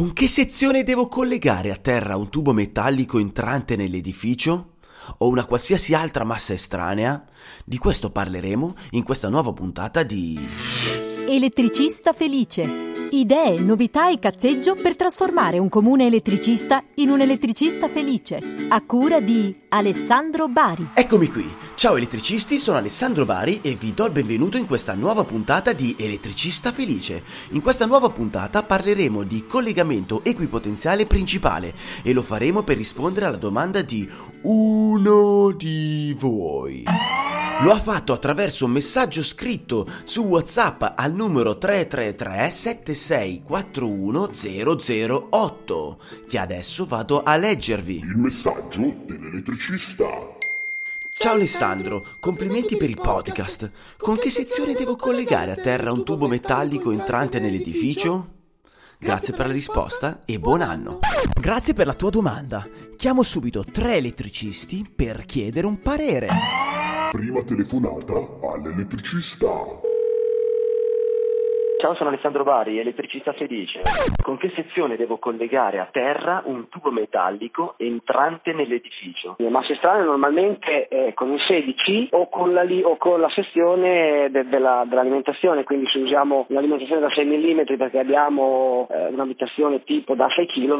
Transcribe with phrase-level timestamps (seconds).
[0.00, 4.76] Con che sezione devo collegare a terra un tubo metallico entrante nell'edificio?
[5.18, 7.22] O una qualsiasi altra massa estranea?
[7.66, 10.40] Di questo parleremo in questa nuova puntata di...
[11.28, 12.66] Elettricista felice.
[13.10, 18.40] Idee, novità e cazzeggio per trasformare un comune elettricista in un elettricista felice.
[18.70, 20.92] A cura di Alessandro Bari.
[20.94, 21.44] Eccomi qui.
[21.80, 25.96] Ciao elettricisti, sono Alessandro Bari e vi do il benvenuto in questa nuova puntata di
[25.98, 27.22] Elettricista Felice.
[27.52, 33.38] In questa nuova puntata parleremo di collegamento equipotenziale principale e lo faremo per rispondere alla
[33.38, 34.06] domanda di
[34.42, 36.84] uno di voi.
[37.62, 46.38] Lo ha fatto attraverso un messaggio scritto su WhatsApp al numero 333 7641 008 che
[46.38, 48.00] adesso vado a leggervi.
[48.00, 50.39] Il messaggio dell'elettricista.
[51.22, 53.70] Ciao Alessandro, complimenti per il podcast.
[53.98, 58.28] Con che sezione devo collegare a terra un tubo metallico entrante nell'edificio?
[58.98, 61.00] Grazie per la risposta e buon anno.
[61.38, 62.66] Grazie per la tua domanda.
[62.96, 66.28] Chiamo subito tre elettricisti per chiedere un parere.
[67.10, 68.14] Prima telefonata
[68.54, 69.88] all'elettricista.
[71.80, 73.80] Ciao, sono Alessandro Bari, elettricista felice.
[74.22, 79.36] Con che sezione devo collegare a terra un tubo metallico entrante nell'edificio?
[79.38, 83.30] Le masse strane normalmente eh, con il 16 o con la, li- o con la
[83.30, 89.82] sezione de- della- dell'alimentazione, quindi se usiamo un'alimentazione da 6 mm perché abbiamo eh, un'abitazione
[89.82, 90.76] tipo da 6 kW,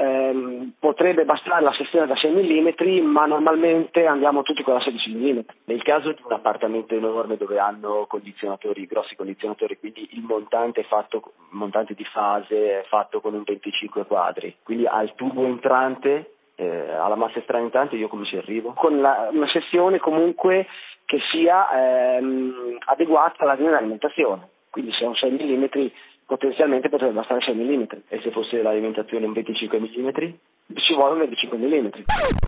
[0.00, 5.14] ehm, potrebbe bastare la sezione da 6 mm, ma normalmente andiamo tutti con la 16
[5.14, 5.38] mm.
[5.64, 11.32] Nel caso di un appartamento enorme dove hanno condizionatori, grossi condizionatori, quindi il montante, fatto,
[11.50, 17.16] montante di fase è fatto con un 25 quadri, quindi al tubo entrante, eh, alla
[17.16, 18.72] massa estrana entrante io come ci arrivo?
[18.72, 20.66] Con la- una sezione comunque
[21.04, 25.64] che sia ehm, adeguata alla linea di alimentazione, quindi se è un 6 mm
[26.30, 30.08] potenzialmente potrebbe bastare 6 mm, E se fosse l'alimentazione un 25 mm?
[30.74, 31.86] ci vuole un 25 mm.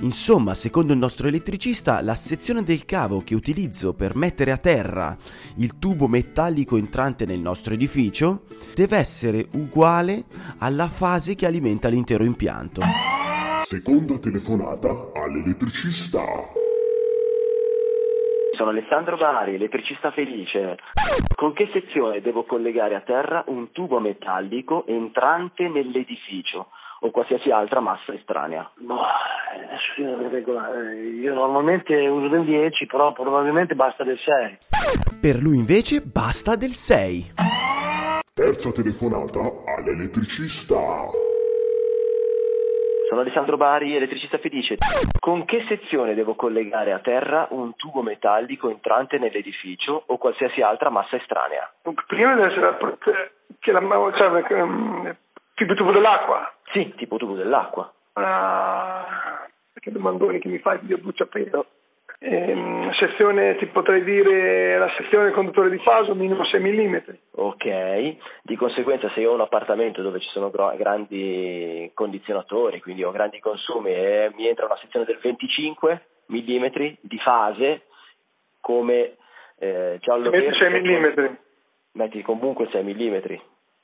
[0.02, 5.16] Insomma, secondo il nostro elettricista, la sezione del cavo che utilizzo per mettere a terra
[5.56, 8.42] il tubo metallico entrante nel nostro edificio
[8.72, 10.26] deve essere uguale
[10.58, 12.82] alla fase che alimenta l'intero impianto.
[13.64, 16.61] Seconda telefonata all'elettricista.
[18.62, 20.76] Sono Alessandro Bari, elettricista felice.
[21.34, 26.68] Con che sezione devo collegare a terra un tubo metallico entrante nell'edificio
[27.00, 28.70] o qualsiasi altra massa estranea?
[28.76, 29.00] Boh.
[29.98, 34.58] Io normalmente uso del 10, però probabilmente basta del 6.
[35.20, 37.32] Per lui invece basta del 6.
[38.32, 39.40] Terza telefonata
[39.76, 40.76] all'elettricista.
[43.12, 44.78] Sono Alessandro Bari, elettricista felice.
[45.20, 50.88] Con che sezione devo collegare a terra un tubo metallico entrante nell'edificio o qualsiasi altra
[50.88, 51.70] massa estranea?
[52.06, 52.78] Prima deve essere la-
[53.58, 53.80] che la
[54.16, 55.10] cioè, mm,
[55.54, 56.54] tipo tubo dell'acqua.
[56.72, 57.92] Sì, tipo tubo dell'acqua.
[58.14, 61.66] Ah, che domandoni che mi fai di bruciapelo.
[62.24, 66.96] Ehm, sezione, ti potrei dire la sezione del conduttore di faso minimo 6 mm.
[67.32, 73.02] Ok, di conseguenza se io ho un appartamento dove ci sono gro- grandi condizionatori, quindi
[73.02, 76.66] ho grandi consumi e mi entra una sezione del 25 mm
[77.00, 77.82] di fase
[78.60, 79.16] come
[79.58, 81.34] eh, giallo Metti 6 mm.
[81.92, 83.16] metti comunque 6 mm.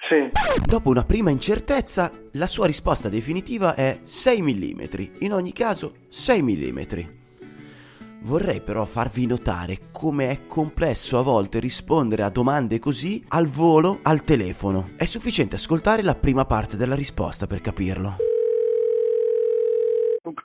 [0.09, 0.31] Sì.
[0.65, 4.81] Dopo una prima incertezza, la sua risposta definitiva è 6 mm.
[5.23, 7.18] In ogni caso, 6 mm.
[8.23, 14.01] Vorrei però farvi notare come è complesso a volte rispondere a domande così al volo
[14.03, 14.85] al telefono.
[14.97, 18.17] È sufficiente ascoltare la prima parte della risposta per capirlo.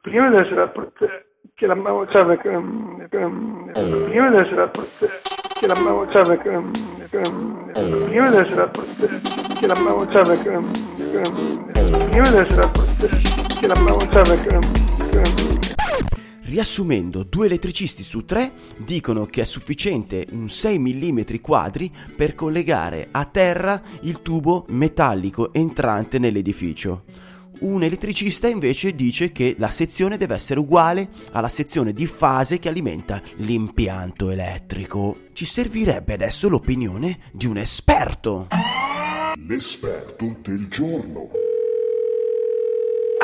[0.02, 0.72] Prima deve essere
[1.56, 1.76] che la
[2.12, 3.70] cioè, perché, mm, mm,
[4.10, 4.72] prima deve essere
[5.60, 6.72] che la cioè, perché, mm,
[7.18, 8.70] mm, prima deve essere
[9.60, 10.72] che la cioè, perché, mm,
[12.10, 12.70] prima deve essere
[13.60, 15.43] che la cioè, perché, mm,
[16.54, 23.08] Riassumendo, due elettricisti su tre dicono che è sufficiente un 6 mm quadri per collegare
[23.10, 27.06] a terra il tubo metallico entrante nell'edificio.
[27.62, 32.70] Un elettricista invece dice che la sezione deve essere uguale alla sezione di fase che
[32.70, 35.30] alimenta l'impianto elettrico.
[35.34, 38.50] Ci servirebbe adesso l'opinione di un esperto.
[39.48, 41.43] L'esperto del giorno.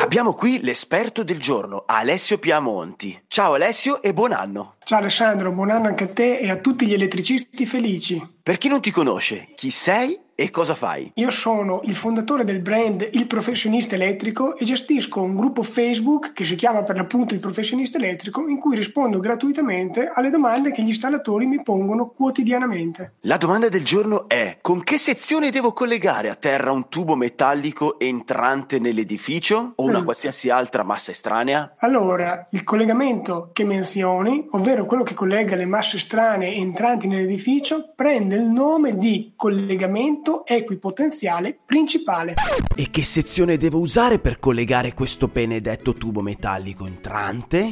[0.01, 3.23] Abbiamo qui l'esperto del giorno, Alessio Piamonti.
[3.27, 4.75] Ciao Alessio e buon anno.
[4.85, 8.35] Ciao Alessandro, buon anno anche a te e a tutti gli elettricisti felici.
[8.41, 11.11] Per chi non ti conosce, chi sei e cosa fai?
[11.15, 16.45] Io sono il fondatore del brand Il Professionista Elettrico e gestisco un gruppo Facebook che
[16.45, 20.87] si chiama per l'appunto Il Professionista Elettrico in cui rispondo gratuitamente alle domande che gli
[20.87, 23.15] installatori mi pongono quotidianamente.
[23.21, 27.99] La domanda del giorno è: con che sezione devo collegare a terra un tubo metallico
[27.99, 30.05] entrante nell'edificio o una Mm.
[30.05, 31.73] qualsiasi altra massa estranea?
[31.79, 38.37] Allora, il collegamento che menzioni, ovvero quello che collega le masse strane entranti nell'edificio, prende
[38.37, 42.35] il nome di collegamento equipotenziale principale.
[42.75, 47.71] E che sezione devo usare per collegare questo benedetto tubo metallico entrante?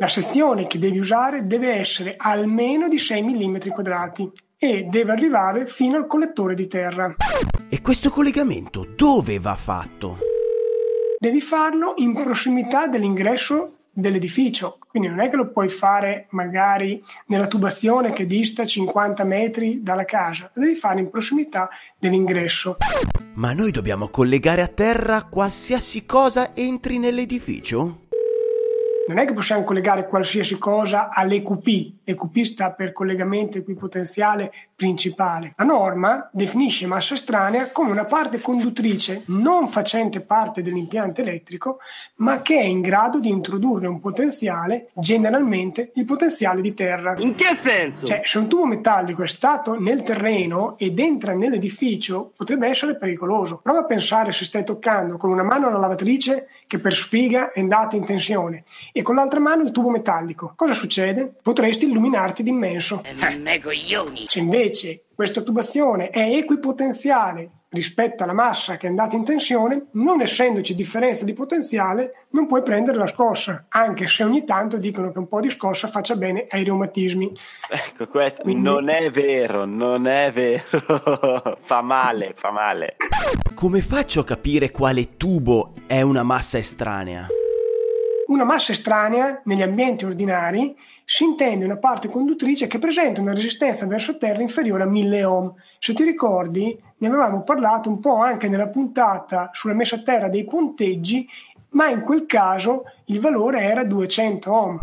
[0.00, 5.66] La sezione che devi usare deve essere almeno di 6 mm quadrati e deve arrivare
[5.66, 7.14] fino al collettore di terra.
[7.68, 10.18] E questo collegamento dove va fatto?
[11.18, 17.48] Devi farlo in prossimità dell'ingresso dell'edificio, quindi non è che lo puoi fare magari nella
[17.48, 21.68] tubazione che dista 50 metri dalla casa, lo devi fare in prossimità
[21.98, 22.76] dell'ingresso.
[23.34, 28.06] Ma noi dobbiamo collegare a terra qualsiasi cosa entri nell'edificio?
[29.08, 35.52] Non è che possiamo collegare qualsiasi cosa all'EQP, EQP sta per collegamento equipotenziale principale.
[35.56, 41.80] La norma definisce massa estranea come una parte conduttrice non facente parte dell'impianto elettrico,
[42.16, 47.14] ma che è in grado di introdurre un potenziale, generalmente il potenziale di terra.
[47.18, 48.06] In che senso?
[48.06, 53.60] Cioè, se un tubo metallico è stato nel terreno ed entra nell'edificio, potrebbe essere pericoloso.
[53.62, 57.60] Prova a pensare se stai toccando con una mano la lavatrice che per sfiga è
[57.60, 60.52] andata in tensione e con l'altra mano il tubo metallico.
[60.54, 61.32] Cosa succede?
[61.42, 63.02] Potresti illuminarti d'immenso.
[63.40, 64.26] Me coglioni.
[64.28, 70.22] Se invece questa tubazione è equipotenziale rispetto alla massa che è andata in tensione, non
[70.22, 75.18] essendoci differenza di potenziale, non puoi prendere la scossa, anche se ogni tanto dicono che
[75.18, 77.30] un po' di scossa faccia bene ai reumatismi.
[77.68, 81.58] Ecco, questo Quindi- non è vero, non è vero.
[81.60, 82.96] fa male, fa male.
[83.54, 87.26] Come faccio a capire quale tubo è una massa estranea?
[88.28, 93.86] Una massa estranea, negli ambienti ordinari, si intende una parte conduttrice che presenta una resistenza
[93.86, 95.54] verso terra inferiore a 1000 ohm.
[95.78, 100.28] Se ti ricordi, ne avevamo parlato un po' anche nella puntata sulla messa a terra
[100.28, 101.26] dei ponteggi,
[101.70, 104.78] ma in quel caso il valore era 200 ohm.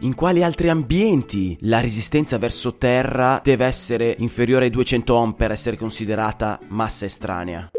[0.00, 5.52] In quali altri ambienti la resistenza verso terra deve essere inferiore ai 200 ohm per
[5.52, 7.70] essere considerata massa estranea?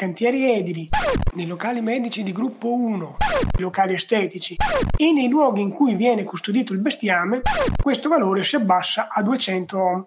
[0.00, 0.88] Cantieri edili,
[1.34, 3.16] nei locali medici di gruppo 1,
[3.58, 4.56] locali estetici
[4.96, 7.42] e nei luoghi in cui viene custodito il bestiame,
[7.76, 10.06] questo valore si abbassa a 200 ohm.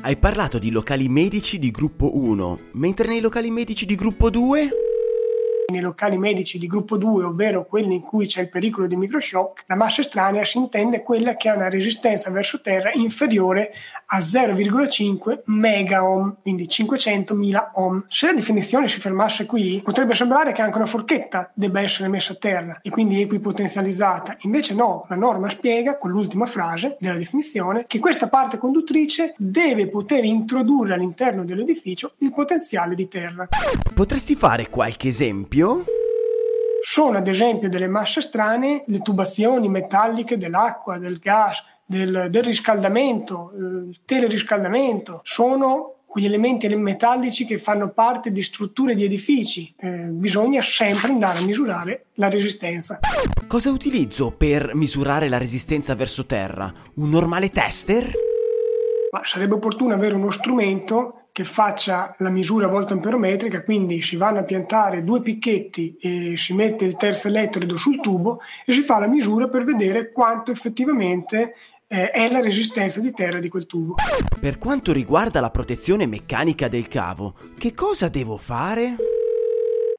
[0.00, 4.89] Hai parlato di locali medici di gruppo 1, mentre nei locali medici di gruppo 2?
[5.70, 9.62] Nei locali medici di gruppo 2, ovvero quelli in cui c'è il pericolo di microshock,
[9.66, 13.72] la massa estranea si intende quella che ha una resistenza verso terra inferiore
[14.06, 18.04] a 0,5 megaohm, quindi 500.000 ohm.
[18.08, 22.32] Se la definizione si fermasse qui, potrebbe sembrare che anche una forchetta debba essere messa
[22.32, 24.36] a terra e quindi equipotenzializzata.
[24.40, 29.88] Invece no, la norma spiega con l'ultima frase della definizione che questa parte conduttrice deve
[29.88, 33.48] poter introdurre all'interno dell'edificio il potenziale di terra.
[33.94, 35.59] Potresti fare qualche esempio?
[36.82, 43.52] Sono ad esempio delle masse strane le tubazioni metalliche dell'acqua, del gas, del, del riscaldamento,
[43.52, 45.20] eh, il teleriscaldamento.
[45.22, 49.72] Sono quegli elementi metallici che fanno parte di strutture di edifici.
[49.78, 52.98] Eh, bisogna sempre andare a misurare la resistenza.
[53.46, 56.72] Cosa utilizzo per misurare la resistenza verso terra?
[56.94, 58.10] Un normale tester?
[59.12, 64.44] Ma sarebbe opportuno avere uno strumento che faccia la misura voltamperometrica, quindi si vanno a
[64.44, 69.08] piantare due picchetti e si mette il terzo elettrodo sul tubo e si fa la
[69.08, 71.54] misura per vedere quanto effettivamente
[71.86, 73.94] eh, è la resistenza di terra di quel tubo.
[74.38, 78.96] Per quanto riguarda la protezione meccanica del cavo, che cosa devo fare?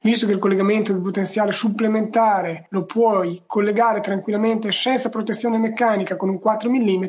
[0.04, 6.28] Visto che il collegamento di potenziale supplementare lo puoi collegare tranquillamente senza protezione meccanica con
[6.28, 7.04] un 4 mm,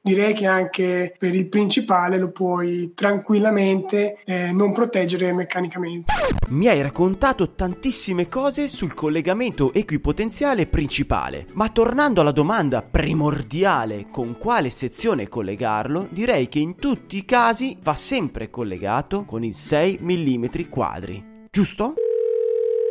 [0.00, 6.10] direi che anche per il principale lo puoi tranquillamente eh, non proteggere meccanicamente.
[6.48, 14.38] Mi hai raccontato tantissime cose sul collegamento equipotenziale principale, ma tornando alla domanda primordiale con
[14.38, 19.98] quale sezione collegarlo, direi che in tutti i casi va sempre collegato con il 6
[20.00, 21.92] mm quadri, giusto?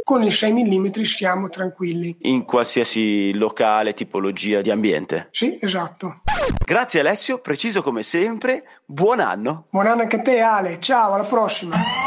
[0.08, 2.16] Con il 6 mm siamo tranquilli.
[2.22, 5.28] In qualsiasi locale, tipologia di ambiente.
[5.32, 6.22] Sì, esatto.
[6.66, 9.66] Grazie Alessio, preciso come sempre, buon anno!
[9.70, 12.07] Buon anno anche a te Ale, ciao, alla prossima!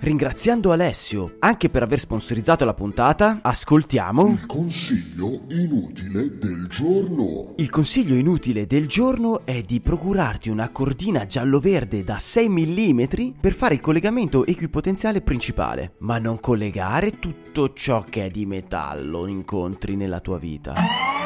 [0.00, 7.54] Ringraziando Alessio anche per aver sponsorizzato la puntata, ascoltiamo Il consiglio inutile del giorno.
[7.56, 13.02] Il consiglio inutile del giorno è di procurarti una cordina giallo-verde da 6 mm
[13.40, 19.26] per fare il collegamento equipotenziale principale, ma non collegare tutto ciò che è di metallo
[19.26, 21.17] incontri nella tua vita.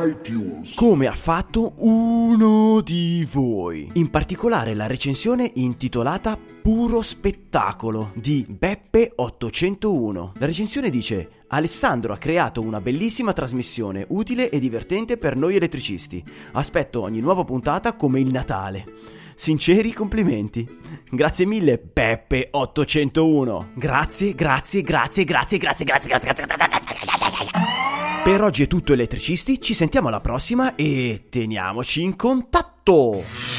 [0.06, 0.76] iTunes.
[0.76, 3.90] come ha fatto uno di voi.
[3.94, 10.34] In particolare la recensione intitolata Puro spettacolo di Beppe 801.
[10.38, 16.24] La recensione dice Alessandro ha creato una bellissima trasmissione utile e divertente per noi elettricisti.
[16.54, 18.86] Aspetto ogni nuova puntata come il Natale.
[19.36, 20.68] Sinceri complimenti.
[21.10, 23.70] Grazie mille Beppe 801.
[23.74, 27.50] Grazie, grazie, grazie, grazie, grazie, grazie, grazie, grazie, grazie, grazie, grazie.
[28.24, 33.59] Per oggi è tutto elettricisti, ci sentiamo alla prossima e teniamoci in contatto.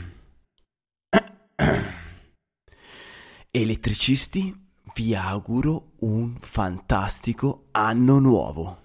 [3.53, 4.55] Elettricisti,
[4.95, 8.77] vi auguro un fantastico anno nuovo.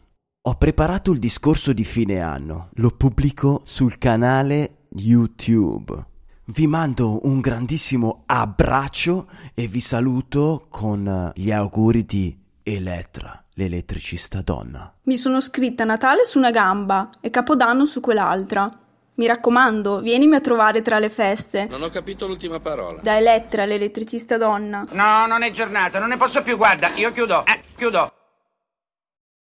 [0.42, 6.04] Ho preparato il discorso di fine anno, lo pubblico sul canale YouTube.
[6.46, 14.92] Vi mando un grandissimo abbraccio e vi saluto con gli auguri di Elettra, l'elettricista donna.
[15.04, 18.68] Mi sono scritta Natale su una gamba e Capodanno su quell'altra.
[19.16, 21.66] Mi raccomando, vienimi a trovare tra le feste.
[21.70, 22.98] Non ho capito l'ultima parola.
[23.00, 24.84] Da Elettra, l'elettricista donna.
[24.90, 28.12] No, non è giornata, non ne posso più, guarda, io chiudo, eh, chiudo.